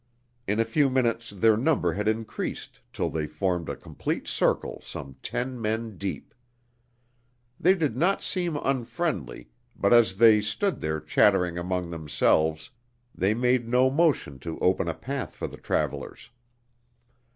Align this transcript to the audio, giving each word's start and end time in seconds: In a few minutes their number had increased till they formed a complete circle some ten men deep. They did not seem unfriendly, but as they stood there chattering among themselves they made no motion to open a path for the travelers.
In 0.47 0.59
a 0.59 0.65
few 0.65 0.89
minutes 0.89 1.29
their 1.29 1.55
number 1.55 1.93
had 1.93 2.07
increased 2.07 2.79
till 2.91 3.11
they 3.11 3.27
formed 3.27 3.69
a 3.69 3.75
complete 3.75 4.27
circle 4.27 4.81
some 4.83 5.15
ten 5.21 5.61
men 5.61 5.99
deep. 5.99 6.33
They 7.59 7.75
did 7.75 7.95
not 7.95 8.23
seem 8.23 8.57
unfriendly, 8.57 9.49
but 9.75 9.93
as 9.93 10.17
they 10.17 10.41
stood 10.41 10.79
there 10.79 10.99
chattering 10.99 11.55
among 11.59 11.91
themselves 11.91 12.71
they 13.13 13.35
made 13.35 13.67
no 13.69 13.91
motion 13.91 14.39
to 14.39 14.57
open 14.57 14.87
a 14.87 14.95
path 14.95 15.35
for 15.35 15.45
the 15.47 15.57
travelers. 15.57 16.31